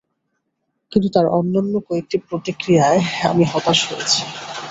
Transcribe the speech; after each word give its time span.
কিন্তু 0.91 1.07
তার 1.09 1.25
অন্যান্য 1.37 1.73
কয়েকটি 1.87 2.17
প্রতিক্রিয়ায় 2.27 3.01
আমি 3.25 3.43
হতাশ 3.45 3.79
হয়েছি। 3.89 4.21